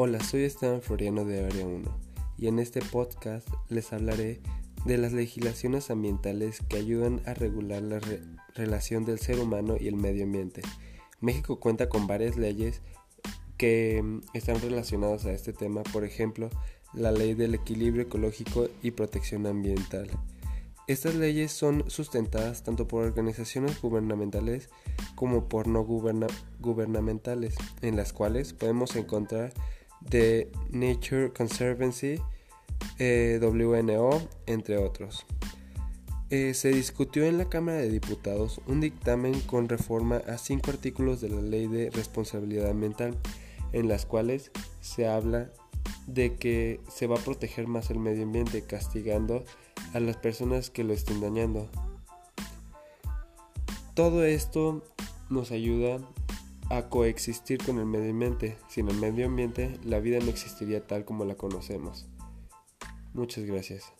Hola, 0.00 0.22
soy 0.22 0.44
Esteban 0.44 0.80
Floriano 0.80 1.24
de 1.24 1.44
Área 1.44 1.66
1 1.66 1.90
y 2.36 2.46
en 2.46 2.60
este 2.60 2.80
podcast 2.80 3.48
les 3.68 3.92
hablaré 3.92 4.40
de 4.84 4.96
las 4.96 5.12
legislaciones 5.12 5.90
ambientales 5.90 6.60
que 6.68 6.76
ayudan 6.76 7.20
a 7.26 7.34
regular 7.34 7.82
la 7.82 7.98
relación 8.54 9.04
del 9.04 9.18
ser 9.18 9.40
humano 9.40 9.74
y 9.76 9.88
el 9.88 9.96
medio 9.96 10.22
ambiente. 10.22 10.62
México 11.20 11.58
cuenta 11.58 11.88
con 11.88 12.06
varias 12.06 12.36
leyes 12.36 12.80
que 13.56 14.00
mm, 14.00 14.20
están 14.34 14.60
relacionadas 14.60 15.24
a 15.24 15.32
este 15.32 15.52
tema, 15.52 15.82
por 15.82 16.04
ejemplo, 16.04 16.48
la 16.94 17.10
Ley 17.10 17.34
del 17.34 17.56
Equilibrio 17.56 18.04
Ecológico 18.04 18.68
y 18.84 18.92
Protección 18.92 19.48
Ambiental. 19.48 20.08
Estas 20.86 21.16
leyes 21.16 21.50
son 21.50 21.90
sustentadas 21.90 22.62
tanto 22.62 22.86
por 22.86 23.02
organizaciones 23.02 23.80
gubernamentales 23.82 24.70
como 25.16 25.48
por 25.48 25.66
no 25.66 25.82
gubernamentales, 25.82 27.56
en 27.82 27.96
las 27.96 28.12
cuales 28.12 28.52
podemos 28.52 28.94
encontrar 28.94 29.52
The 30.10 30.50
Nature 30.70 31.32
Conservancy, 31.32 32.20
eh, 32.98 33.38
WNO, 33.42 34.28
entre 34.46 34.78
otros. 34.78 35.26
Eh, 36.30 36.52
se 36.52 36.68
discutió 36.70 37.24
en 37.24 37.38
la 37.38 37.48
Cámara 37.48 37.78
de 37.78 37.88
Diputados 37.88 38.60
un 38.66 38.80
dictamen 38.80 39.40
con 39.40 39.68
reforma 39.68 40.18
a 40.28 40.36
cinco 40.36 40.70
artículos 40.70 41.22
de 41.22 41.30
la 41.30 41.40
Ley 41.40 41.68
de 41.68 41.90
Responsabilidad 41.90 42.70
Ambiental, 42.70 43.16
en 43.72 43.88
las 43.88 44.04
cuales 44.04 44.50
se 44.80 45.08
habla 45.08 45.50
de 46.06 46.36
que 46.36 46.80
se 46.90 47.06
va 47.06 47.16
a 47.16 47.24
proteger 47.24 47.66
más 47.66 47.90
el 47.90 47.98
medio 47.98 48.24
ambiente 48.24 48.62
castigando 48.62 49.44
a 49.94 50.00
las 50.00 50.16
personas 50.16 50.68
que 50.70 50.84
lo 50.84 50.92
estén 50.92 51.20
dañando. 51.20 51.70
Todo 53.94 54.24
esto 54.24 54.84
nos 55.30 55.50
ayuda 55.50 55.98
a 56.70 56.88
coexistir 56.88 57.58
con 57.64 57.78
el 57.78 57.86
medio 57.86 58.10
ambiente. 58.10 58.58
Sin 58.68 58.88
el 58.88 58.96
medio 58.96 59.26
ambiente, 59.26 59.78
la 59.84 60.00
vida 60.00 60.18
no 60.20 60.30
existiría 60.30 60.86
tal 60.86 61.04
como 61.04 61.24
la 61.24 61.36
conocemos. 61.36 62.06
Muchas 63.14 63.44
gracias. 63.44 63.92